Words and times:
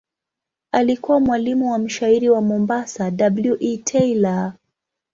Alikuwa 0.71 1.19
mwalimu 1.19 1.71
wa 1.71 1.79
mshairi 1.79 2.29
wa 2.29 2.41
Mombasa 2.41 3.11
W. 3.19 3.57
E. 3.59 3.77
Taylor. 3.77 4.53